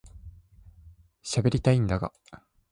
[1.21, 2.11] しゃべりたいんだが